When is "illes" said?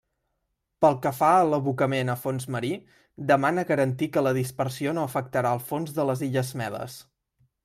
6.31-6.53